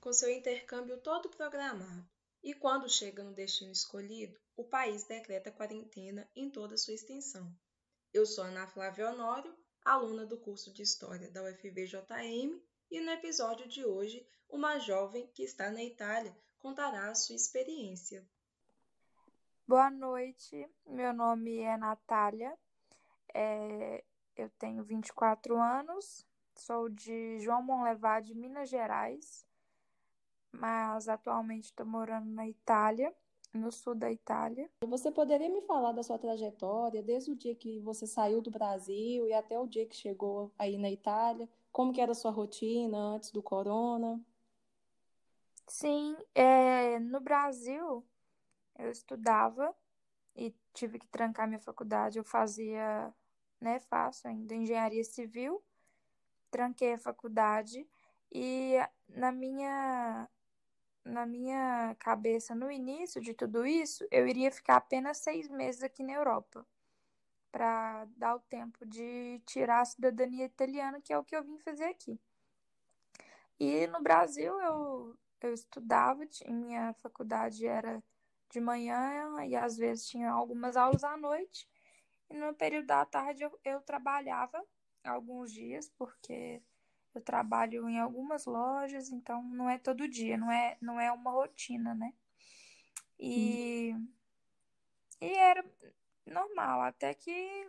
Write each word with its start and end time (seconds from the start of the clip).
com 0.00 0.12
seu 0.12 0.30
intercâmbio 0.30 0.98
todo 0.98 1.28
programado 1.28 2.08
e 2.42 2.54
quando 2.54 2.88
chega 2.88 3.22
no 3.22 3.34
destino 3.34 3.70
escolhido, 3.70 4.38
o 4.56 4.64
país 4.64 5.04
decreta 5.04 5.52
quarentena 5.52 6.28
em 6.34 6.50
toda 6.50 6.76
sua 6.76 6.94
extensão. 6.94 7.54
Eu 8.12 8.24
sou 8.24 8.44
Ana 8.44 8.66
Flávia 8.66 9.10
Honório, 9.10 9.54
aluna 9.84 10.24
do 10.24 10.38
curso 10.38 10.72
de 10.72 10.82
História 10.82 11.30
da 11.30 11.42
UFVJM, 11.42 12.60
e 12.90 13.00
no 13.00 13.10
episódio 13.10 13.68
de 13.68 13.84
hoje, 13.84 14.26
uma 14.48 14.78
jovem 14.78 15.26
que 15.28 15.44
está 15.44 15.70
na 15.70 15.82
Itália 15.82 16.34
contará 16.58 17.08
a 17.08 17.14
sua 17.14 17.36
experiência. 17.36 18.26
Boa 19.66 19.90
noite, 19.90 20.68
meu 20.86 21.12
nome 21.12 21.58
é 21.58 21.76
Natália, 21.76 22.58
é... 23.32 24.02
eu 24.36 24.50
tenho 24.58 24.82
24 24.82 25.56
anos, 25.56 26.26
sou 26.56 26.88
de 26.88 27.38
João 27.38 27.62
Monlevade, 27.62 28.34
Minas 28.34 28.68
Gerais, 28.68 29.46
mas 30.52 31.08
atualmente 31.08 31.64
estou 31.64 31.86
morando 31.86 32.28
na 32.30 32.46
Itália, 32.46 33.14
no 33.52 33.70
sul 33.72 33.94
da 33.94 34.10
Itália. 34.10 34.70
Você 34.86 35.10
poderia 35.10 35.48
me 35.48 35.62
falar 35.62 35.92
da 35.92 36.02
sua 36.02 36.18
trajetória, 36.18 37.02
desde 37.02 37.32
o 37.32 37.36
dia 37.36 37.54
que 37.54 37.80
você 37.80 38.06
saiu 38.06 38.40
do 38.40 38.50
Brasil 38.50 39.26
e 39.26 39.32
até 39.32 39.58
o 39.58 39.66
dia 39.66 39.86
que 39.86 39.96
chegou 39.96 40.52
aí 40.58 40.78
na 40.78 40.90
Itália? 40.90 41.48
Como 41.72 41.92
que 41.92 42.00
era 42.00 42.12
a 42.12 42.14
sua 42.14 42.30
rotina 42.30 42.96
antes 42.96 43.30
do 43.30 43.42
corona? 43.42 44.20
Sim, 45.66 46.16
é, 46.34 46.98
no 46.98 47.20
Brasil 47.20 48.04
eu 48.78 48.90
estudava 48.90 49.74
e 50.34 50.54
tive 50.72 50.98
que 50.98 51.06
trancar 51.06 51.46
minha 51.46 51.60
faculdade. 51.60 52.18
Eu 52.18 52.24
fazia, 52.24 53.12
né, 53.60 53.78
faço 53.78 54.26
ainda 54.26 54.54
engenharia 54.54 55.04
civil, 55.04 55.62
tranquei 56.50 56.94
a 56.94 56.98
faculdade 56.98 57.86
e 58.32 58.74
na 59.08 59.30
minha 59.30 60.28
na 61.04 61.26
minha 61.26 61.94
cabeça, 61.98 62.54
no 62.54 62.70
início 62.70 63.20
de 63.20 63.34
tudo 63.34 63.66
isso, 63.66 64.06
eu 64.10 64.26
iria 64.28 64.50
ficar 64.50 64.76
apenas 64.76 65.18
seis 65.18 65.48
meses 65.48 65.82
aqui 65.82 66.02
na 66.02 66.12
Europa, 66.12 66.66
para 67.50 68.06
dar 68.16 68.36
o 68.36 68.40
tempo 68.40 68.86
de 68.86 69.42
tirar 69.46 69.80
a 69.80 69.84
cidadania 69.84 70.44
italiana, 70.44 71.00
que 71.00 71.12
é 71.12 71.18
o 71.18 71.24
que 71.24 71.34
eu 71.34 71.42
vim 71.42 71.58
fazer 71.58 71.84
aqui. 71.84 72.18
E 73.58 73.86
no 73.88 74.02
Brasil 74.02 74.58
eu, 74.60 75.18
eu 75.40 75.52
estudava, 75.52 76.22
minha 76.48 76.94
faculdade 76.94 77.66
era 77.66 78.02
de 78.50 78.60
manhã 78.60 79.44
e 79.44 79.54
às 79.54 79.76
vezes 79.76 80.08
tinha 80.08 80.30
algumas 80.30 80.76
aulas 80.76 81.04
à 81.04 81.16
noite. 81.16 81.68
E 82.30 82.34
no 82.34 82.54
período 82.54 82.86
da 82.86 83.04
tarde 83.04 83.42
eu, 83.42 83.60
eu 83.64 83.80
trabalhava 83.82 84.64
alguns 85.04 85.52
dias, 85.52 85.90
porque 85.98 86.62
eu 87.14 87.20
trabalho 87.20 87.88
em 87.88 87.98
algumas 87.98 88.46
lojas, 88.46 89.10
então 89.10 89.42
não 89.42 89.68
é 89.68 89.78
todo 89.78 90.08
dia, 90.08 90.36
não 90.36 90.50
é, 90.50 90.76
não 90.80 91.00
é 91.00 91.10
uma 91.10 91.30
rotina, 91.30 91.94
né? 91.94 92.12
E, 93.18 93.92
hum. 93.94 94.08
e 95.20 95.32
era 95.34 95.64
normal, 96.26 96.82
até 96.82 97.12
que 97.14 97.68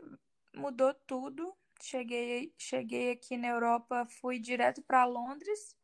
mudou 0.54 0.94
tudo. 0.94 1.56
Cheguei, 1.82 2.54
cheguei 2.58 3.12
aqui 3.12 3.38
na 3.38 3.48
Europa, 3.48 4.06
fui 4.06 4.40
direto 4.40 4.84
para 4.84 5.04
Londres, 5.04 5.76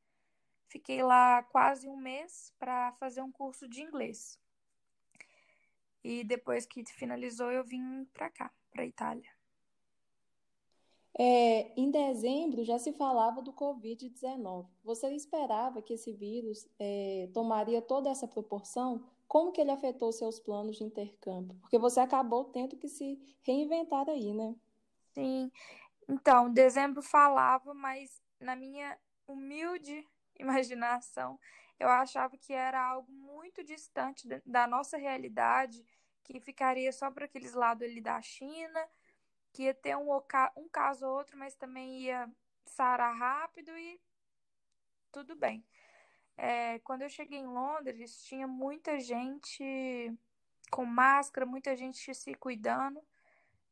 fiquei 0.70 1.02
lá 1.02 1.42
quase 1.44 1.88
um 1.90 1.98
mês 1.98 2.54
para 2.60 2.92
fazer 2.94 3.22
um 3.22 3.32
curso 3.32 3.68
de 3.68 3.82
inglês. 3.82 4.40
E 6.04 6.24
depois 6.24 6.66
que 6.66 6.86
finalizou, 6.86 7.52
eu 7.52 7.64
vim 7.64 8.06
para 8.14 8.30
cá, 8.30 8.54
para 8.72 8.86
Itália. 8.86 9.37
É, 11.20 11.72
em 11.76 11.90
dezembro 11.90 12.64
já 12.64 12.78
se 12.78 12.94
falava 12.94 13.42
do 13.42 13.52
Covid-19. 13.52 14.68
Você 14.84 15.10
esperava 15.16 15.82
que 15.82 15.94
esse 15.94 16.14
vírus 16.14 16.68
é, 16.78 17.28
tomaria 17.34 17.82
toda 17.82 18.10
essa 18.10 18.28
proporção? 18.28 19.04
Como 19.28 19.52
que 19.52 19.60
ele 19.60 19.72
afetou 19.72 20.12
seus 20.12 20.40
planos 20.40 20.78
de 20.78 20.84
intercâmbio? 20.84 21.58
Porque 21.62 21.80
você 21.80 22.00
acabou 22.00 22.46
tendo 22.46 22.78
que 22.78 22.88
se 22.88 23.20
reinventar 23.42 24.08
aí, 24.08 24.32
né? 24.32 24.56
Sim. 25.16 25.52
Então, 26.08 26.54
dezembro 26.54 27.02
falava, 27.02 27.74
mas 27.74 28.22
na 28.40 28.56
minha 28.56 28.96
humilde 29.28 30.08
imaginação, 30.40 31.40
eu 31.80 31.90
achava 31.90 32.38
que 32.38 32.54
era 32.54 32.80
algo 32.92 33.12
muito 33.12 33.64
distante 33.64 34.28
da 34.46 34.68
nossa 34.68 34.98
realidade, 34.98 35.84
que 36.24 36.40
ficaria 36.40 36.92
só 36.92 37.10
para 37.10 37.26
aqueles 37.26 37.54
lados 37.54 37.88
ali 37.88 38.02
da 38.02 38.22
China 38.22 38.88
que 39.58 39.64
ia 39.64 39.74
ter 39.74 39.98
um, 39.98 40.16
um 40.56 40.70
caso 40.70 41.08
ou 41.08 41.18
outro, 41.18 41.36
mas 41.36 41.56
também 41.56 42.02
ia 42.02 42.32
sarar 42.64 43.18
rápido 43.18 43.76
e 43.76 44.00
tudo 45.12 45.36
bem. 45.36 45.66
É, 46.38 46.78
quando 46.80 47.02
eu 47.02 47.10
cheguei 47.10 47.40
em 47.40 47.48
Londres, 47.48 48.24
tinha 48.24 48.48
muita 48.48 49.00
gente 49.00 50.14
com 50.70 50.86
máscara, 50.86 51.44
muita 51.44 51.76
gente 51.76 52.14
se 52.14 52.36
cuidando, 52.36 53.02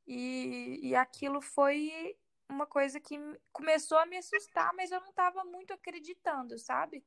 e, 0.08 0.80
e 0.82 0.96
aquilo 0.96 1.40
foi 1.40 2.18
uma 2.50 2.66
coisa 2.66 3.00
que 3.00 3.20
começou 3.54 4.00
a 4.00 4.08
me 4.08 4.18
assustar, 4.18 4.74
mas 4.74 4.92
eu 4.92 5.00
não 5.02 5.10
estava 5.10 5.44
muito 5.44 5.72
acreditando, 5.72 6.58
sabe? 6.58 7.06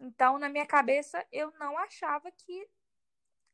Então, 0.00 0.38
na 0.38 0.48
minha 0.48 0.66
cabeça, 0.66 1.22
eu 1.30 1.50
não 1.58 1.76
achava 1.76 2.32
que, 2.32 2.66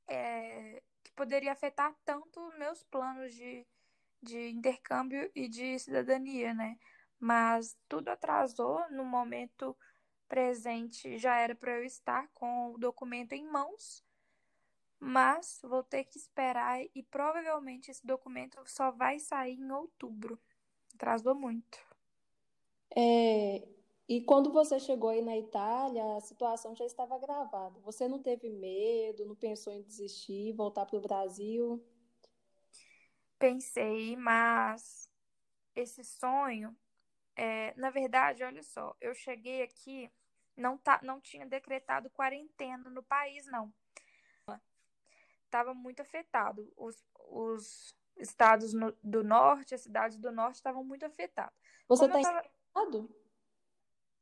é, 0.06 0.80
que 1.02 1.10
poderia 1.16 1.50
afetar 1.50 1.92
tanto 2.04 2.40
meus 2.58 2.84
planos 2.84 3.34
de, 3.34 3.66
de 4.22 4.50
intercâmbio 4.50 5.30
e 5.34 5.48
de 5.48 5.78
cidadania, 5.78 6.54
né? 6.54 6.78
Mas 7.18 7.76
tudo 7.88 8.08
atrasou 8.08 8.80
no 8.90 9.04
momento 9.04 9.76
presente, 10.28 11.18
já 11.18 11.38
era 11.38 11.54
para 11.54 11.78
eu 11.78 11.84
estar 11.84 12.28
com 12.34 12.72
o 12.72 12.78
documento 12.78 13.32
em 13.32 13.44
mãos, 13.44 14.04
mas 14.98 15.58
vou 15.62 15.82
ter 15.82 16.04
que 16.04 16.18
esperar 16.18 16.80
e 16.94 17.02
provavelmente 17.10 17.90
esse 17.90 18.06
documento 18.06 18.62
só 18.66 18.90
vai 18.90 19.18
sair 19.18 19.58
em 19.58 19.72
outubro. 19.72 20.38
Atrasou 20.94 21.34
muito. 21.34 21.78
É, 22.94 23.66
e 24.08 24.20
quando 24.20 24.52
você 24.52 24.78
chegou 24.78 25.08
aí 25.08 25.22
na 25.22 25.38
Itália, 25.38 26.16
a 26.16 26.20
situação 26.20 26.74
já 26.74 26.84
estava 26.84 27.18
gravada. 27.18 27.78
Você 27.80 28.08
não 28.08 28.18
teve 28.20 28.50
medo, 28.50 29.24
não 29.24 29.36
pensou 29.36 29.72
em 29.72 29.82
desistir, 29.82 30.52
voltar 30.52 30.84
para 30.84 30.98
o 30.98 31.00
Brasil? 31.00 31.82
Pensei, 33.40 34.14
mas 34.16 35.10
esse 35.74 36.04
sonho, 36.04 36.76
é, 37.34 37.72
na 37.74 37.88
verdade, 37.88 38.44
olha 38.44 38.62
só, 38.62 38.94
eu 39.00 39.14
cheguei 39.14 39.62
aqui, 39.62 40.12
não, 40.54 40.76
tá, 40.76 41.00
não 41.02 41.18
tinha 41.18 41.46
decretado 41.46 42.10
quarentena 42.10 42.90
no 42.90 43.02
país, 43.02 43.46
não. 43.46 43.72
Estava 45.46 45.72
muito 45.72 46.02
afetado. 46.02 46.70
Os, 46.76 47.02
os 47.30 47.96
estados 48.18 48.74
no, 48.74 48.94
do 49.02 49.24
norte, 49.24 49.74
as 49.74 49.80
cidades 49.80 50.18
do 50.18 50.30
norte 50.30 50.56
estavam 50.56 50.84
muito 50.84 51.06
afetadas. 51.06 51.54
Você 51.88 52.04
está 52.04 52.20
tava... 52.20 52.46
estado? 52.46 53.16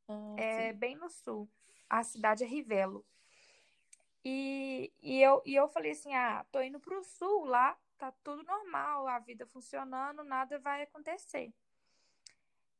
Ah, 0.06 0.34
é, 0.38 0.72
bem 0.72 0.94
no 0.94 1.10
sul. 1.10 1.50
A 1.90 2.04
cidade 2.04 2.44
é 2.44 2.46
Rivelo. 2.46 3.04
E, 4.24 4.92
e, 5.02 5.20
eu, 5.20 5.42
e 5.44 5.56
eu 5.56 5.68
falei 5.68 5.90
assim: 5.90 6.14
ah, 6.14 6.46
tô 6.52 6.62
indo 6.62 6.78
pro 6.78 7.02
sul 7.02 7.44
lá 7.44 7.76
tá 7.98 8.12
tudo 8.22 8.42
normal, 8.44 9.08
a 9.08 9.18
vida 9.18 9.46
funcionando, 9.46 10.22
nada 10.24 10.58
vai 10.58 10.82
acontecer. 10.82 11.52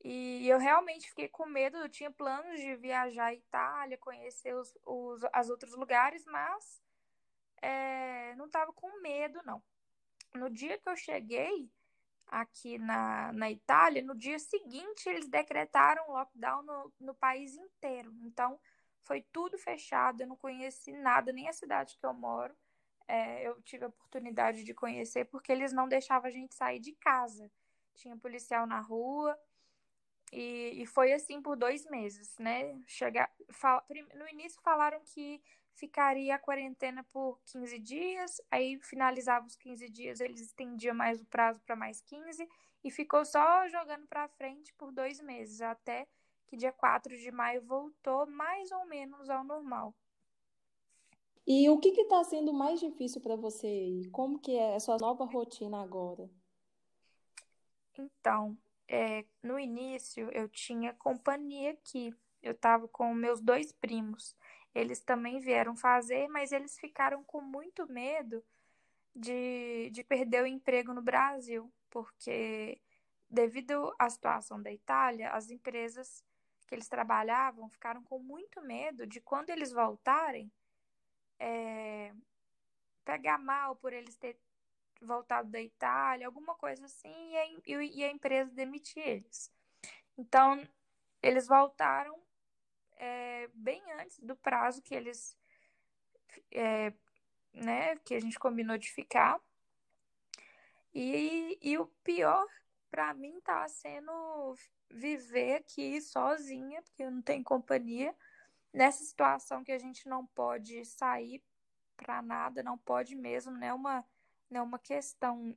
E 0.03 0.49
eu 0.49 0.59
realmente 0.59 1.09
fiquei 1.09 1.29
com 1.29 1.45
medo, 1.45 1.77
eu 1.77 1.89
tinha 1.89 2.11
planos 2.11 2.61
de 2.61 2.77
viajar 2.77 3.27
à 3.27 3.35
Itália, 3.35 3.99
conhecer 3.99 4.55
os, 4.55 4.73
os 4.87 5.25
as 5.33 5.51
outros 5.51 5.75
lugares, 5.75 6.25
mas 6.25 6.81
é, 7.61 8.35
não 8.37 8.47
estava 8.47 8.73
com 8.73 9.01
medo, 9.01 9.41
não. 9.45 9.61
No 10.35 10.49
dia 10.49 10.79
que 10.79 10.89
eu 10.89 10.97
cheguei 10.97 11.69
aqui 12.29 12.79
na, 12.79 13.33
na 13.33 13.51
Itália, 13.51 14.03
no 14.03 14.15
dia 14.15 14.39
seguinte 14.39 15.09
eles 15.09 15.29
decretaram 15.29 16.13
lockdown 16.13 16.63
no, 16.63 16.93
no 17.01 17.15
país 17.15 17.57
inteiro. 17.57 18.15
Então, 18.23 18.61
foi 19.03 19.23
tudo 19.33 19.59
fechado, 19.59 20.21
eu 20.21 20.29
não 20.29 20.37
conheci 20.37 20.93
nada, 20.93 21.33
nem 21.33 21.49
a 21.49 21.53
cidade 21.53 21.97
que 21.99 22.07
eu 22.07 22.15
moro 22.15 22.55
é, 23.09 23.49
eu 23.49 23.61
tive 23.63 23.85
a 23.87 23.89
oportunidade 23.89 24.65
de 24.65 24.75
conhecer 24.75 25.25
porque 25.27 25.51
eles 25.53 25.73
não 25.73 25.89
deixavam 25.89 26.29
a 26.29 26.33
gente 26.33 26.55
sair 26.55 26.81
de 26.81 26.93
casa. 26.95 27.51
Tinha 27.97 28.17
policial 28.17 28.67
na 28.67 28.81
rua 28.81 29.37
E, 30.33 30.83
e 30.83 30.87
foi 30.87 31.13
assim 31.13 31.41
por 31.41 31.57
dois 31.57 31.87
meses, 31.87 32.37
né? 32.39 32.79
Chegar, 32.87 33.31
fala, 33.51 33.83
no 34.15 34.29
início 34.29 34.61
falaram 34.63 35.01
que 35.05 35.41
ficaria 35.75 36.35
a 36.35 36.39
quarentena 36.39 37.05
por 37.13 37.41
15 37.47 37.79
dias, 37.79 38.41
aí 38.51 38.79
finalizava 38.83 39.47
os 39.47 39.57
15 39.57 39.89
dias, 39.89 40.21
eles 40.21 40.41
estendiam 40.41 40.95
mais 40.95 41.21
o 41.23 41.27
prazo 41.27 41.61
para 41.65 41.77
mais 41.77 42.01
15 42.03 42.47
e 42.85 42.91
ficou 42.91 43.25
só 43.25 43.69
jogando 43.69 44.07
para 44.07 44.29
frente 44.29 44.75
por 44.75 44.93
dois 44.93 45.21
meses, 45.21 45.61
até 45.61 46.07
que 46.47 46.57
dia 46.57 46.73
4 46.73 47.17
de 47.17 47.31
maio 47.31 47.63
voltou 47.63 48.27
mais 48.27 48.71
ou 48.73 48.87
menos 48.87 49.31
ao 49.31 49.45
normal. 49.45 49.95
E 51.51 51.67
o 51.71 51.79
que 51.79 51.89
está 51.89 52.23
sendo 52.25 52.53
mais 52.53 52.79
difícil 52.79 53.23
para 53.23 53.35
você 53.35 53.67
aí? 53.67 54.11
Como 54.11 54.39
que 54.39 54.55
é 54.55 54.77
a 54.77 54.81
sua 54.81 54.99
nova 54.99 55.25
rotina 55.25 55.81
agora? 55.81 56.31
Então, 57.97 58.55
é, 58.87 59.25
no 59.43 59.59
início 59.59 60.31
eu 60.33 60.47
tinha 60.47 60.93
companhia 60.93 61.71
aqui. 61.71 62.15
Eu 62.43 62.53
estava 62.53 62.87
com 62.87 63.15
meus 63.15 63.41
dois 63.41 63.73
primos. 63.73 64.37
Eles 64.75 65.01
também 65.01 65.41
vieram 65.41 65.75
fazer, 65.75 66.29
mas 66.29 66.53
eles 66.53 66.79
ficaram 66.79 67.25
com 67.25 67.41
muito 67.41 67.91
medo 67.91 68.45
de, 69.17 69.89
de 69.89 70.05
perder 70.05 70.43
o 70.43 70.47
emprego 70.47 70.93
no 70.93 71.01
Brasil, 71.01 71.73
porque 71.89 72.79
devido 73.31 73.91
à 73.99 74.11
situação 74.11 74.63
da 74.63 74.71
Itália, 74.71 75.31
as 75.31 75.49
empresas 75.49 76.23
que 76.67 76.75
eles 76.75 76.89
trabalhavam 76.89 77.71
ficaram 77.71 78.03
com 78.03 78.19
muito 78.19 78.61
medo 78.61 79.07
de 79.07 79.19
quando 79.19 79.49
eles 79.49 79.73
voltarem 79.73 80.53
é, 81.39 82.13
pegar 83.05 83.39
mal 83.39 83.77
por 83.77 83.93
eles 83.93 84.17
ter 84.17 84.39
voltado 85.01 85.49
da 85.51 85.61
Itália, 85.61 86.27
alguma 86.27 86.55
coisa 86.55 86.85
assim, 86.85 87.33
e 87.33 87.37
a, 87.37 87.83
e 87.83 88.05
a 88.05 88.11
empresa 88.11 88.51
demitir 88.51 89.07
eles. 89.07 89.53
Então, 90.17 90.67
eles 91.23 91.47
voltaram 91.47 92.21
é, 92.97 93.49
bem 93.55 93.81
antes 93.93 94.19
do 94.21 94.35
prazo 94.37 94.83
que 94.83 94.95
eles, 94.95 95.39
é, 96.51 96.93
né, 97.53 97.97
que 97.99 98.15
a 98.15 98.21
gente 98.21 98.39
combinou 98.39 98.77
de 98.77 98.91
ficar. 98.91 99.41
E, 100.93 101.59
e 101.63 101.79
o 101.79 101.87
pior 102.03 102.47
para 102.91 103.15
mim 103.15 103.41
tá 103.41 103.69
sendo 103.69 104.57
viver 104.91 105.57
aqui 105.57 106.01
sozinha, 106.01 106.83
porque 106.83 107.03
eu 107.03 107.11
não 107.11 107.23
tenho 107.23 107.45
companhia, 107.45 108.15
nessa 108.73 109.03
situação 109.03 109.65
que 109.65 109.73
a 109.73 109.79
gente 109.79 110.09
não 110.09 110.27
pode 110.27 110.85
sair 110.85 111.43
para 111.97 112.23
nada, 112.23 112.63
não 112.63 112.79
pode 112.79 113.17
mesmo, 113.17 113.53
né? 113.53 113.73
Uma, 113.73 114.05
não 114.51 114.61
é 114.61 114.63
uma 114.63 114.79
questão 114.79 115.57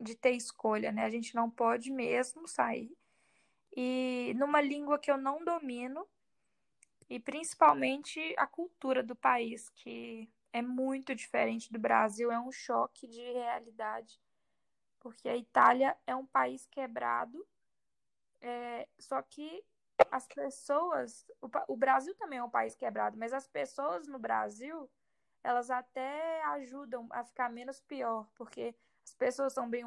de 0.00 0.14
ter 0.14 0.32
escolha, 0.32 0.92
né? 0.92 1.04
A 1.04 1.10
gente 1.10 1.34
não 1.34 1.50
pode 1.50 1.90
mesmo 1.90 2.46
sair. 2.46 2.96
E 3.76 4.34
numa 4.36 4.60
língua 4.60 4.98
que 4.98 5.10
eu 5.10 5.16
não 5.16 5.44
domino, 5.44 6.06
e 7.08 7.18
principalmente 7.18 8.34
a 8.36 8.46
cultura 8.46 9.02
do 9.02 9.16
país, 9.16 9.68
que 9.70 10.30
é 10.52 10.60
muito 10.60 11.14
diferente 11.14 11.72
do 11.72 11.78
Brasil, 11.78 12.30
é 12.30 12.38
um 12.38 12.52
choque 12.52 13.06
de 13.06 13.20
realidade, 13.20 14.20
porque 15.00 15.28
a 15.28 15.36
Itália 15.36 15.96
é 16.06 16.14
um 16.14 16.26
país 16.26 16.66
quebrado, 16.66 17.46
é, 18.40 18.86
só 18.98 19.20
que 19.22 19.64
as 20.10 20.26
pessoas, 20.26 21.26
o, 21.40 21.48
o 21.72 21.76
Brasil 21.76 22.14
também 22.14 22.38
é 22.38 22.44
um 22.44 22.50
país 22.50 22.74
quebrado, 22.74 23.18
mas 23.18 23.32
as 23.32 23.46
pessoas 23.46 24.06
no 24.06 24.18
Brasil, 24.18 24.88
elas 25.42 25.70
até 25.70 26.42
ajudam 26.44 27.06
a 27.10 27.24
ficar 27.24 27.50
menos 27.50 27.80
pior, 27.80 28.28
porque 28.34 28.74
as 29.04 29.14
pessoas 29.14 29.52
são 29.52 29.68
bem 29.68 29.84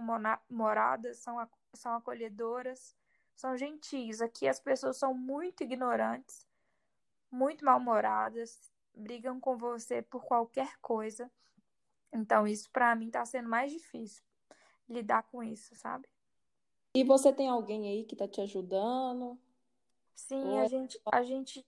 humoradas, 0.50 1.18
são, 1.18 1.48
são 1.74 1.94
acolhedoras, 1.96 2.96
são 3.36 3.56
gentis. 3.56 4.22
Aqui 4.22 4.48
as 4.48 4.60
pessoas 4.60 4.98
são 4.98 5.14
muito 5.14 5.64
ignorantes, 5.64 6.48
muito 7.30 7.64
mal-humoradas, 7.64 8.72
brigam 8.94 9.40
com 9.40 9.58
você 9.58 10.02
por 10.02 10.26
qualquer 10.26 10.78
coisa. 10.82 11.32
Então, 12.12 12.48
isso 12.48 12.70
para 12.72 12.96
mim 12.96 13.10
tá 13.10 13.24
sendo 13.26 13.48
mais 13.48 13.72
difícil 13.72 14.24
lidar 14.90 15.24
com 15.24 15.42
isso, 15.42 15.76
sabe? 15.76 16.08
E 16.94 17.04
você 17.04 17.32
tem 17.32 17.48
alguém 17.48 17.88
aí 17.88 18.04
que 18.04 18.16
tá 18.16 18.28
te 18.28 18.42
ajudando? 18.42 19.40
Sim, 20.16 20.60
a 20.60 20.68
gente, 20.68 21.00
a 21.12 21.24
gente 21.24 21.66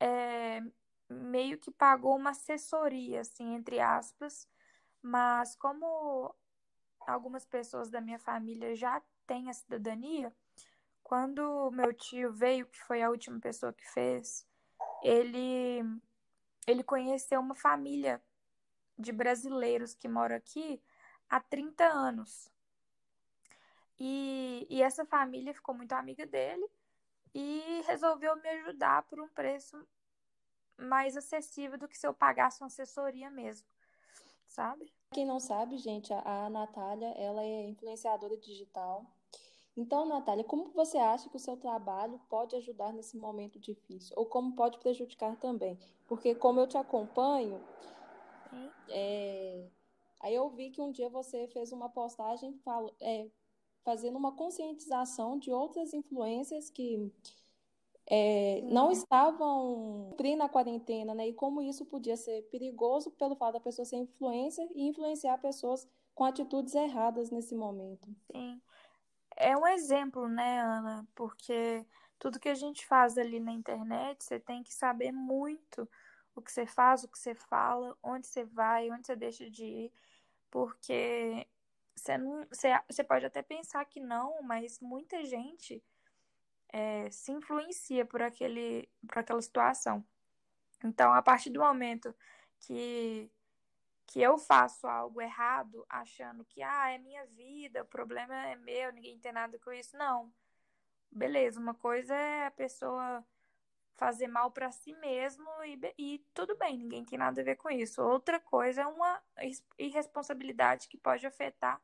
é, 0.00 0.62
meio 1.08 1.58
que 1.58 1.70
pagou 1.70 2.16
uma 2.16 2.30
assessoria, 2.30 3.20
assim, 3.20 3.54
entre 3.54 3.80
aspas, 3.80 4.48
mas 5.00 5.54
como 5.56 6.34
algumas 7.06 7.44
pessoas 7.44 7.90
da 7.90 8.00
minha 8.00 8.18
família 8.18 8.74
já 8.74 9.02
têm 9.26 9.48
a 9.48 9.52
cidadania, 9.52 10.34
quando 11.02 11.70
meu 11.72 11.92
tio 11.92 12.32
veio, 12.32 12.66
que 12.66 12.78
foi 12.80 13.02
a 13.02 13.10
última 13.10 13.38
pessoa 13.38 13.72
que 13.72 13.86
fez, 13.90 14.46
ele, 15.02 15.82
ele 16.66 16.82
conheceu 16.82 17.40
uma 17.40 17.54
família 17.54 18.22
de 18.98 19.12
brasileiros 19.12 19.94
que 19.94 20.08
moram 20.08 20.36
aqui 20.36 20.82
há 21.28 21.40
30 21.40 21.84
anos. 21.84 22.50
E, 23.98 24.66
e 24.70 24.82
essa 24.82 25.04
família 25.04 25.54
ficou 25.54 25.74
muito 25.74 25.92
amiga 25.92 26.26
dele 26.26 26.66
e 27.34 27.82
resolveu 27.86 28.36
me 28.36 28.48
ajudar 28.48 29.02
por 29.04 29.20
um 29.20 29.28
preço 29.28 29.76
mais 30.78 31.16
acessível 31.16 31.78
do 31.78 31.88
que 31.88 31.98
se 31.98 32.06
eu 32.06 32.14
pagasse 32.14 32.60
uma 32.60 32.66
assessoria 32.66 33.30
mesmo, 33.30 33.66
sabe? 34.46 34.92
Quem 35.12 35.26
não 35.26 35.38
sabe, 35.38 35.76
gente, 35.78 36.12
a, 36.12 36.46
a 36.46 36.50
Natália, 36.50 37.08
ela 37.18 37.42
é 37.42 37.68
influenciadora 37.68 38.36
digital. 38.36 39.06
Então, 39.76 40.04
Natália, 40.04 40.44
como 40.44 40.70
você 40.72 40.98
acha 40.98 41.30
que 41.30 41.36
o 41.36 41.40
seu 41.40 41.56
trabalho 41.56 42.20
pode 42.28 42.54
ajudar 42.56 42.92
nesse 42.92 43.16
momento 43.16 43.58
difícil? 43.58 44.14
Ou 44.18 44.26
como 44.26 44.54
pode 44.54 44.78
prejudicar 44.78 45.36
também? 45.36 45.78
Porque 46.06 46.34
como 46.34 46.60
eu 46.60 46.66
te 46.66 46.76
acompanho, 46.76 47.62
é, 48.88 49.66
aí 50.20 50.34
eu 50.34 50.48
vi 50.50 50.70
que 50.70 50.80
um 50.80 50.92
dia 50.92 51.08
você 51.08 51.46
fez 51.48 51.72
uma 51.72 51.88
postagem 51.88 52.58
falo, 52.58 52.94
é, 53.00 53.30
fazendo 53.84 54.16
uma 54.16 54.32
conscientização 54.32 55.38
de 55.38 55.50
outras 55.50 55.92
influências 55.92 56.70
que 56.70 57.10
é, 58.06 58.60
não 58.62 58.90
estavam 58.90 60.08
cumprindo 60.10 60.42
a 60.42 60.48
quarentena, 60.48 61.14
né? 61.14 61.28
E 61.28 61.32
como 61.32 61.62
isso 61.62 61.84
podia 61.86 62.16
ser 62.16 62.42
perigoso 62.50 63.10
pelo 63.12 63.36
fato 63.36 63.54
da 63.54 63.60
pessoa 63.60 63.84
ser 63.84 63.96
influencer 63.96 64.68
e 64.74 64.88
influenciar 64.88 65.38
pessoas 65.38 65.88
com 66.14 66.24
atitudes 66.24 66.74
erradas 66.74 67.30
nesse 67.30 67.54
momento. 67.54 68.08
Sim. 68.30 68.60
É 69.36 69.56
um 69.56 69.66
exemplo, 69.66 70.28
né, 70.28 70.60
Ana? 70.60 71.08
Porque 71.14 71.86
tudo 72.18 72.38
que 72.38 72.48
a 72.48 72.54
gente 72.54 72.86
faz 72.86 73.16
ali 73.16 73.40
na 73.40 73.52
internet, 73.52 74.22
você 74.22 74.38
tem 74.38 74.62
que 74.62 74.74
saber 74.74 75.10
muito 75.10 75.88
o 76.34 76.42
que 76.42 76.52
você 76.52 76.66
faz, 76.66 77.02
o 77.02 77.08
que 77.08 77.18
você 77.18 77.34
fala, 77.34 77.96
onde 78.02 78.26
você 78.26 78.44
vai, 78.44 78.90
onde 78.90 79.06
você 79.06 79.16
deixa 79.16 79.50
de 79.50 79.64
ir, 79.64 79.92
porque 80.50 81.46
você, 81.94 82.18
não, 82.18 82.46
você, 82.46 82.68
você 82.88 83.04
pode 83.04 83.26
até 83.26 83.42
pensar 83.42 83.84
que 83.84 84.00
não, 84.00 84.42
mas 84.42 84.80
muita 84.80 85.24
gente 85.24 85.82
é, 86.68 87.10
se 87.10 87.32
influencia 87.32 88.04
por, 88.04 88.22
aquele, 88.22 88.88
por 89.06 89.18
aquela 89.18 89.42
situação. 89.42 90.04
Então, 90.84 91.12
a 91.12 91.22
partir 91.22 91.50
do 91.50 91.60
momento 91.60 92.14
que, 92.60 93.30
que 94.06 94.20
eu 94.20 94.38
faço 94.38 94.86
algo 94.86 95.20
errado, 95.20 95.84
achando 95.88 96.44
que 96.44 96.62
ah, 96.62 96.90
é 96.90 96.98
minha 96.98 97.24
vida, 97.26 97.82
o 97.82 97.86
problema 97.86 98.34
é 98.48 98.56
meu, 98.56 98.92
ninguém 98.92 99.18
tem 99.18 99.32
nada 99.32 99.58
com 99.58 99.72
isso, 99.72 99.96
não. 99.96 100.32
Beleza, 101.10 101.60
uma 101.60 101.74
coisa 101.74 102.14
é 102.14 102.46
a 102.46 102.50
pessoa 102.50 103.24
fazer 103.96 104.26
mal 104.26 104.50
para 104.50 104.70
si 104.70 104.92
mesmo 104.94 105.48
e, 105.64 105.78
e 105.98 106.18
tudo 106.34 106.56
bem, 106.56 106.76
ninguém 106.76 107.04
tem 107.04 107.18
nada 107.18 107.40
a 107.40 107.44
ver 107.44 107.56
com 107.56 107.70
isso. 107.70 108.02
Outra 108.02 108.40
coisa 108.40 108.82
é 108.82 108.86
uma 108.86 109.22
irresponsabilidade 109.78 110.88
que 110.88 110.96
pode 110.96 111.26
afetar 111.26 111.80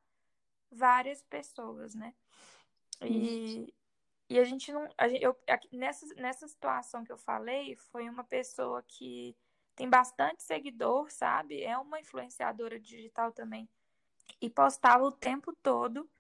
várias 0.71 1.23
pessoas, 1.23 1.95
né? 1.95 2.15
E, 3.03 3.73
e 4.29 4.38
a 4.38 4.45
gente 4.45 4.73
não. 4.73 4.88
A 4.97 5.09
gente, 5.09 5.23
eu, 5.23 5.37
nessa, 5.73 6.07
nessa 6.17 6.49
situação 6.49 7.05
que 7.05 7.12
eu 7.12 7.19
falei, 7.19 7.77
foi 7.77 8.09
uma 8.09 8.25
pessoa 8.25 8.83
que 8.83 9.37
tem 9.75 9.88
bastante 9.88 10.43
seguidor, 10.43 11.11
sabe? 11.11 11.62
É 11.62 11.79
uma 11.79 12.00
influenciadora 12.00 12.81
digital 12.81 13.33
também. 13.33 13.69
E 14.41 14.50
postava 14.50 15.05
o 15.05 15.12
tempo 15.12 15.53
todo 15.62 16.11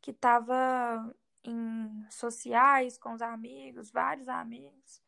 que 0.00 0.12
estava 0.12 1.14
em 1.48 2.10
sociais 2.10 2.98
com 2.98 3.12
os 3.12 3.22
amigos, 3.22 3.90
vários 3.90 4.28
amigos. 4.28 5.02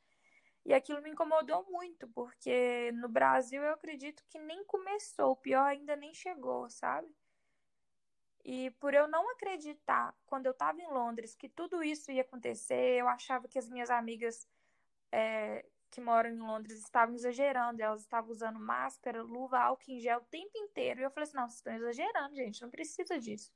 E 0.64 0.74
aquilo 0.74 1.02
me 1.02 1.10
incomodou 1.10 1.66
muito, 1.70 2.06
porque 2.08 2.92
no 2.92 3.08
Brasil 3.08 3.62
eu 3.62 3.72
acredito 3.72 4.24
que 4.28 4.38
nem 4.38 4.64
começou, 4.64 5.32
o 5.32 5.36
pior 5.36 5.64
ainda 5.64 5.96
nem 5.96 6.12
chegou, 6.14 6.68
sabe? 6.68 7.08
E 8.44 8.70
por 8.72 8.94
eu 8.94 9.06
não 9.06 9.30
acreditar, 9.32 10.14
quando 10.26 10.46
eu 10.46 10.52
estava 10.52 10.80
em 10.80 10.88
Londres, 10.88 11.34
que 11.34 11.48
tudo 11.48 11.82
isso 11.82 12.10
ia 12.10 12.22
acontecer, 12.22 12.98
eu 13.00 13.08
achava 13.08 13.48
que 13.48 13.58
as 13.58 13.68
minhas 13.68 13.90
amigas 13.90 14.46
é, 15.12 15.64
que 15.90 16.00
moram 16.00 16.30
em 16.30 16.38
Londres 16.38 16.78
estavam 16.78 17.14
exagerando, 17.14 17.82
elas 17.82 18.02
estavam 18.02 18.30
usando 18.30 18.58
máscara, 18.58 19.22
luva, 19.22 19.58
álcool 19.58 19.90
em 19.90 20.00
gel 20.00 20.18
o 20.20 20.24
tempo 20.30 20.52
inteiro. 20.56 21.00
E 21.00 21.04
eu 21.04 21.10
falei 21.10 21.24
assim: 21.24 21.36
não, 21.36 21.48
vocês 21.48 21.56
estão 21.58 21.74
exagerando, 21.74 22.34
gente, 22.34 22.62
não 22.62 22.70
precisa 22.70 23.18
disso. 23.18 23.52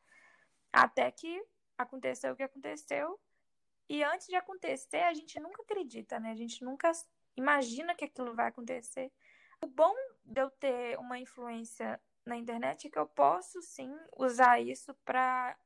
Até 0.73 1.11
que 1.11 1.43
aconteceu 1.79 2.33
o 2.33 2.37
que 2.37 2.43
aconteceu 2.43 3.19
E 3.89 4.03
antes 4.03 4.27
de 4.29 4.37
acontecer, 4.37 5.03
a 5.05 5.15
gente 5.15 5.39
nunca 5.41 5.63
acredita, 5.63 6.19
né? 6.19 6.31
A 6.31 6.37
gente 6.37 6.65
nunca 6.65 6.91
imagina 7.37 7.95
que 7.95 8.05
aquilo 8.05 8.35
vai 8.35 8.49
acontecer. 8.49 9.13
O 9.61 9.67
bom 9.67 9.95
de 10.25 10.41
eu 10.41 10.51
ter 10.51 10.99
uma 10.99 11.19
influência 11.19 12.01
na 12.25 12.37
internet 12.37 12.87
é 12.87 12.91
que 12.91 12.99
eu 12.99 13.07
posso 13.07 13.61
sim 13.63 13.95
usar 14.17 14.61
isso 14.61 14.95
para 15.05 15.57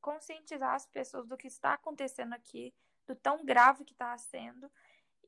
conscientizar 0.00 0.74
as 0.74 0.86
pessoas 0.86 1.26
do 1.26 1.36
que 1.36 1.46
está 1.46 1.74
acontecendo 1.74 2.34
aqui, 2.34 2.74
do 3.06 3.14
tão 3.14 3.44
grave 3.44 3.84
que 3.84 3.92
está 3.92 4.16
sendo 4.18 4.70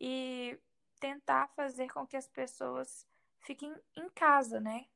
e 0.00 0.58
tentar 1.00 1.48
fazer 1.48 1.88
com 1.92 2.06
que 2.06 2.16
as 2.16 2.28
pessoas 2.28 3.06
fiquem 3.40 3.74
em 3.96 4.08
casa, 4.10 4.60
né? 4.60 4.86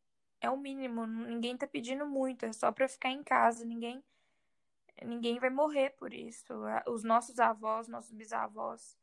É 0.41 0.51
o 0.51 0.57
mínimo, 0.57 1.07
ninguém 1.07 1.55
está 1.55 1.67
pedindo 1.67 2.07
muito, 2.07 2.45
é 2.47 2.53
só 2.53 2.73
para 2.73 2.89
ficar 2.89 3.11
em 3.11 3.23
casa, 3.25 3.65
ninguém 3.65 4.03
ninguém 5.05 5.39
vai 5.39 5.51
morrer 5.51 5.91
por 5.91 6.13
isso. 6.13 6.55
Os 6.87 7.05
nossos 7.05 7.39
avós, 7.39 7.89
nossos 7.89 8.13
bisavós 8.13 8.97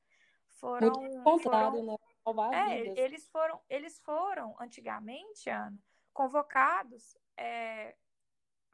foram 0.60 0.92
Muito 0.92 1.24
contrário, 1.24 1.80
foram, 1.80 1.86
né? 1.86 1.98
Salvar 2.24 2.54
é, 2.54 2.82
vidas. 2.82 2.98
eles 2.98 3.28
foram 3.28 3.62
eles 3.70 4.00
foram 4.00 4.56
antigamente, 4.60 5.50
Ana, 5.50 5.78
convocados 6.14 7.18
é, 7.38 7.96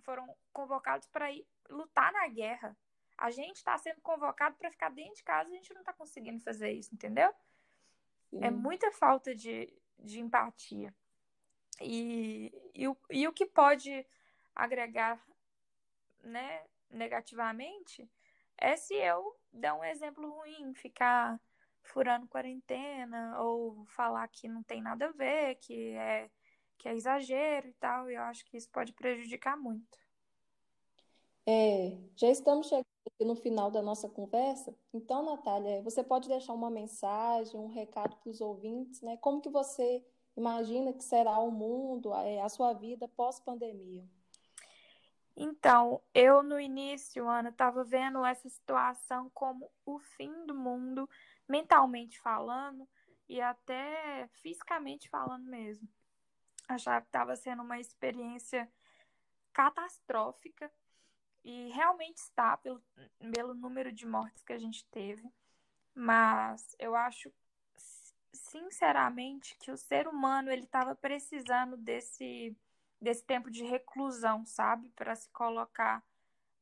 foram 0.01 0.35
convocados 0.53 1.07
para 1.07 1.31
ir 1.31 1.45
lutar 1.69 2.11
na 2.11 2.27
guerra. 2.27 2.77
A 3.17 3.29
gente 3.29 3.57
está 3.57 3.77
sendo 3.77 4.01
convocado 4.01 4.55
para 4.57 4.71
ficar 4.71 4.89
dentro 4.89 5.15
de 5.15 5.23
casa 5.23 5.49
e 5.49 5.53
a 5.53 5.55
gente 5.57 5.73
não 5.73 5.81
está 5.81 5.93
conseguindo 5.93 6.39
fazer 6.39 6.71
isso, 6.71 6.93
entendeu? 6.93 7.29
É 7.29 7.33
Sim. 8.29 8.43
É 8.43 8.51
muita 8.51 8.91
falta 8.91 9.35
de, 9.35 9.71
de 9.99 10.19
empatia. 10.19 10.93
E, 11.79 12.51
e, 12.73 12.87
o, 12.87 12.97
e 13.09 13.27
o 13.27 13.33
que 13.33 13.45
pode 13.45 14.05
agregar 14.55 15.21
né, 16.23 16.63
negativamente 16.91 18.09
é 18.57 18.77
se 18.77 18.93
eu 18.93 19.35
dar 19.51 19.75
um 19.75 19.83
exemplo 19.83 20.29
ruim, 20.29 20.73
ficar 20.75 21.39
furando 21.83 22.27
quarentena 22.27 23.39
ou 23.41 23.85
falar 23.87 24.27
que 24.27 24.47
não 24.47 24.63
tem 24.63 24.81
nada 24.81 25.07
a 25.07 25.11
ver, 25.11 25.55
que 25.55 25.91
é, 25.93 26.29
que 26.77 26.87
é 26.87 26.95
exagero 26.95 27.67
e 27.67 27.73
tal. 27.73 28.09
E 28.09 28.15
eu 28.15 28.21
acho 28.23 28.45
que 28.45 28.55
isso 28.55 28.69
pode 28.69 28.93
prejudicar 28.93 29.57
muito. 29.57 29.99
É, 31.45 31.97
já 32.15 32.29
estamos 32.29 32.67
chegando 32.67 32.85
no 33.19 33.35
final 33.35 33.71
da 33.71 33.81
nossa 33.81 34.07
conversa. 34.07 34.75
Então, 34.93 35.23
Natália, 35.23 35.81
você 35.81 36.03
pode 36.03 36.29
deixar 36.29 36.53
uma 36.53 36.69
mensagem, 36.69 37.59
um 37.59 37.67
recado 37.67 38.15
para 38.17 38.29
os 38.29 38.41
ouvintes, 38.41 39.01
né? 39.01 39.17
Como 39.17 39.41
que 39.41 39.49
você 39.49 40.05
imagina 40.37 40.93
que 40.93 41.03
será 41.03 41.39
o 41.39 41.51
mundo, 41.51 42.13
a, 42.13 42.45
a 42.45 42.49
sua 42.49 42.73
vida 42.73 43.07
pós-pandemia? 43.07 44.07
Então, 45.43 45.99
eu 46.13 46.43
no 46.43 46.59
início, 46.59 47.27
Ana, 47.27 47.49
estava 47.49 47.83
vendo 47.83 48.23
essa 48.23 48.47
situação 48.47 49.27
como 49.31 49.71
o 49.83 49.97
fim 49.97 50.45
do 50.45 50.53
mundo, 50.53 51.09
mentalmente 51.49 52.19
falando 52.19 52.87
e 53.27 53.41
até 53.41 54.29
fisicamente 54.43 55.09
falando 55.09 55.43
mesmo. 55.45 55.89
Achava 56.67 57.01
que 57.01 57.07
estava 57.07 57.35
sendo 57.35 57.63
uma 57.63 57.79
experiência 57.79 58.71
catastrófica 59.51 60.71
e 61.43 61.71
realmente 61.71 62.17
está 62.17 62.55
pelo, 62.57 62.79
pelo 63.33 63.55
número 63.55 63.91
de 63.91 64.05
mortes 64.05 64.43
que 64.43 64.53
a 64.53 64.59
gente 64.59 64.85
teve. 64.91 65.27
Mas 65.95 66.75
eu 66.77 66.95
acho 66.95 67.33
sinceramente 68.31 69.57
que 69.57 69.71
o 69.71 69.77
ser 69.77 70.07
humano 70.07 70.51
ele 70.51 70.65
estava 70.65 70.93
precisando 70.93 71.75
desse 71.77 72.55
desse 73.01 73.25
tempo 73.25 73.49
de 73.49 73.63
reclusão, 73.63 74.45
sabe, 74.45 74.89
para 74.89 75.15
se 75.15 75.29
colocar 75.31 76.03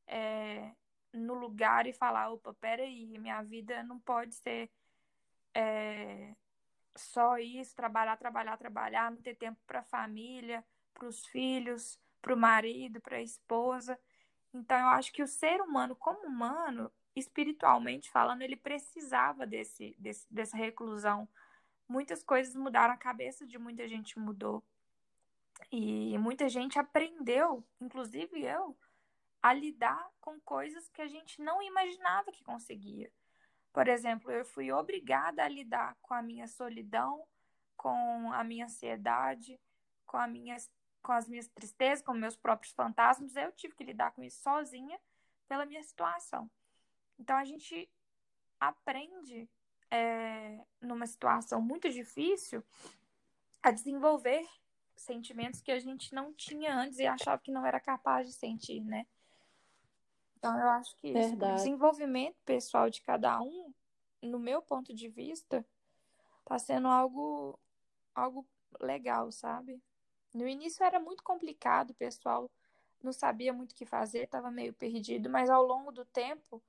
é, 0.06 0.72
no 1.12 1.34
lugar 1.34 1.86
e 1.86 1.92
falar, 1.92 2.30
opa, 2.30 2.54
peraí, 2.54 3.18
minha 3.18 3.42
vida 3.42 3.82
não 3.82 3.98
pode 4.00 4.34
ser 4.34 4.70
é, 5.54 6.34
só 6.96 7.38
isso, 7.38 7.74
trabalhar, 7.74 8.16
trabalhar, 8.16 8.56
trabalhar, 8.56 9.10
não 9.10 9.20
ter 9.20 9.36
tempo 9.36 9.60
para 9.66 9.80
a 9.80 9.84
família, 9.84 10.64
para 10.94 11.06
os 11.06 11.26
filhos, 11.26 11.98
para 12.22 12.34
o 12.34 12.36
marido, 12.36 13.00
para 13.00 13.18
a 13.18 13.22
esposa. 13.22 13.98
Então, 14.52 14.78
eu 14.78 14.88
acho 14.88 15.12
que 15.12 15.22
o 15.22 15.28
ser 15.28 15.60
humano, 15.60 15.94
como 15.94 16.26
humano, 16.26 16.90
espiritualmente 17.14 18.10
falando, 18.10 18.42
ele 18.42 18.56
precisava 18.56 19.46
desse, 19.46 19.94
desse, 19.98 20.26
dessa 20.32 20.56
reclusão. 20.56 21.28
Muitas 21.88 22.22
coisas 22.22 22.54
mudaram, 22.54 22.94
a 22.94 22.98
cabeça 22.98 23.46
de 23.46 23.58
muita 23.58 23.86
gente 23.88 24.18
mudou. 24.18 24.64
E 25.70 26.16
muita 26.18 26.48
gente 26.48 26.78
aprendeu, 26.78 27.64
inclusive 27.80 28.42
eu, 28.42 28.76
a 29.42 29.52
lidar 29.52 30.10
com 30.20 30.38
coisas 30.40 30.88
que 30.88 31.00
a 31.00 31.06
gente 31.06 31.40
não 31.40 31.62
imaginava 31.62 32.32
que 32.32 32.44
conseguia. 32.44 33.10
Por 33.72 33.88
exemplo, 33.88 34.30
eu 34.30 34.44
fui 34.44 34.72
obrigada 34.72 35.44
a 35.44 35.48
lidar 35.48 35.96
com 36.02 36.12
a 36.12 36.22
minha 36.22 36.46
solidão, 36.46 37.24
com 37.76 38.32
a 38.32 38.42
minha 38.42 38.64
ansiedade, 38.66 39.58
com, 40.06 40.16
a 40.16 40.26
minha, 40.26 40.56
com 41.02 41.12
as 41.12 41.28
minhas 41.28 41.48
tristezas, 41.48 42.04
com 42.04 42.12
meus 42.12 42.36
próprios 42.36 42.72
fantasmas. 42.74 43.36
Eu 43.36 43.52
tive 43.52 43.74
que 43.74 43.84
lidar 43.84 44.10
com 44.10 44.22
isso 44.22 44.42
sozinha 44.42 44.98
pela 45.48 45.64
minha 45.64 45.82
situação. 45.82 46.50
Então 47.18 47.36
a 47.36 47.44
gente 47.44 47.88
aprende 48.58 49.48
é, 49.90 50.64
numa 50.80 51.06
situação 51.06 51.62
muito 51.62 51.88
difícil 51.88 52.62
a 53.62 53.70
desenvolver 53.70 54.46
sentimentos 55.00 55.60
que 55.60 55.72
a 55.72 55.78
gente 55.78 56.14
não 56.14 56.32
tinha 56.32 56.74
antes 56.74 56.98
e 56.98 57.06
achava 57.06 57.40
que 57.40 57.50
não 57.50 57.64
era 57.64 57.80
capaz 57.80 58.26
de 58.26 58.32
sentir, 58.32 58.80
né? 58.82 59.06
Então 60.36 60.58
eu 60.58 60.68
acho 60.70 60.96
que 60.96 61.08
isso, 61.08 61.34
o 61.34 61.54
desenvolvimento 61.54 62.36
pessoal 62.44 62.88
de 62.88 63.02
cada 63.02 63.40
um, 63.42 63.72
no 64.22 64.38
meu 64.38 64.62
ponto 64.62 64.94
de 64.94 65.08
vista, 65.08 65.64
tá 66.44 66.58
sendo 66.58 66.88
algo 66.88 67.58
algo 68.14 68.46
legal, 68.80 69.30
sabe? 69.30 69.82
No 70.32 70.46
início 70.46 70.84
era 70.84 70.98
muito 70.98 71.22
complicado, 71.22 71.90
o 71.90 71.94
pessoal 71.94 72.50
não 73.02 73.12
sabia 73.12 73.52
muito 73.52 73.72
o 73.72 73.74
que 73.74 73.86
fazer, 73.86 74.24
estava 74.24 74.50
meio 74.50 74.72
perdido, 74.72 75.28
mas 75.28 75.50
ao 75.50 75.64
longo 75.64 75.92
do 75.92 76.04
tempo 76.04 76.62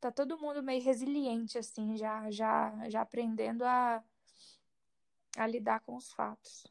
tá 0.00 0.10
todo 0.10 0.38
mundo 0.38 0.62
meio 0.62 0.82
resiliente 0.82 1.58
assim, 1.58 1.96
já 1.96 2.30
já 2.30 2.88
já 2.88 3.02
aprendendo 3.02 3.64
a 3.64 4.02
a 5.36 5.46
lidar 5.46 5.80
com 5.80 5.96
os 5.96 6.12
fatos. 6.12 6.66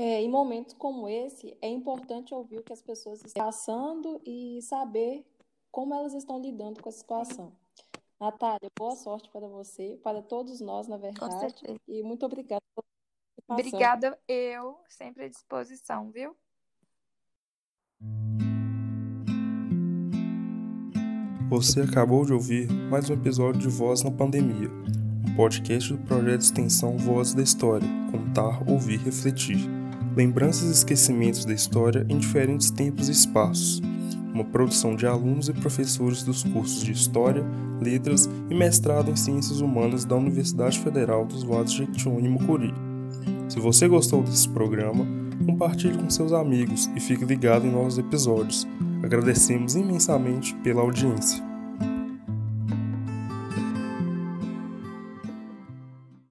É, 0.00 0.22
em 0.22 0.30
momentos 0.30 0.74
como 0.74 1.08
esse, 1.08 1.58
é 1.60 1.68
importante 1.68 2.32
ouvir 2.32 2.60
o 2.60 2.62
que 2.62 2.72
as 2.72 2.80
pessoas 2.80 3.20
estão 3.24 3.44
passando 3.44 4.22
e 4.24 4.62
saber 4.62 5.26
como 5.72 5.92
elas 5.92 6.14
estão 6.14 6.40
lidando 6.40 6.80
com 6.80 6.88
a 6.88 6.92
situação. 6.92 7.52
Natália, 8.20 8.70
boa 8.78 8.94
sorte 8.94 9.28
para 9.28 9.48
você, 9.48 9.98
para 10.00 10.22
todos 10.22 10.60
nós, 10.60 10.86
na 10.86 10.96
verdade. 10.96 11.52
E 11.88 12.00
muito 12.04 12.24
obrigada 12.24 12.62
por 12.76 12.84
Obrigada, 13.48 14.16
eu, 14.28 14.78
sempre 14.88 15.24
à 15.24 15.28
disposição, 15.28 16.12
viu? 16.12 16.36
Você 21.48 21.80
acabou 21.80 22.24
de 22.24 22.32
ouvir 22.32 22.70
mais 22.88 23.10
um 23.10 23.14
episódio 23.14 23.62
de 23.62 23.68
Voz 23.68 24.04
na 24.04 24.12
Pandemia, 24.12 24.68
um 25.28 25.34
podcast 25.34 25.92
do 25.92 25.98
projeto 26.06 26.38
de 26.38 26.44
extensão 26.44 26.96
Voz 26.96 27.34
da 27.34 27.42
História, 27.42 27.88
contar, 28.12 28.62
ouvir, 28.70 28.98
refletir 28.98 29.78
lembranças 30.16 30.68
e 30.68 30.72
esquecimentos 30.72 31.44
da 31.44 31.52
história 31.52 32.04
em 32.08 32.18
diferentes 32.18 32.70
tempos 32.70 33.08
e 33.08 33.12
espaços, 33.12 33.80
uma 34.32 34.44
produção 34.44 34.94
de 34.94 35.06
alunos 35.06 35.48
e 35.48 35.52
professores 35.52 36.22
dos 36.22 36.42
cursos 36.42 36.82
de 36.82 36.92
História, 36.92 37.44
Letras 37.80 38.28
e 38.50 38.54
Mestrado 38.54 39.10
em 39.10 39.16
Ciências 39.16 39.60
Humanas 39.60 40.04
da 40.04 40.16
Universidade 40.16 40.78
Federal 40.78 41.24
dos 41.24 41.42
Vales 41.42 41.72
de 41.72 41.78
Jequitinhonha 41.78 42.26
e 42.26 42.28
Mucuri. 42.28 42.74
Se 43.48 43.58
você 43.58 43.88
gostou 43.88 44.22
desse 44.22 44.48
programa, 44.48 45.06
compartilhe 45.46 45.96
com 45.96 46.10
seus 46.10 46.32
amigos 46.32 46.90
e 46.94 47.00
fique 47.00 47.24
ligado 47.24 47.66
em 47.66 47.72
novos 47.72 47.98
episódios. 47.98 48.66
Agradecemos 49.02 49.74
imensamente 49.74 50.54
pela 50.56 50.82
audiência. 50.82 51.47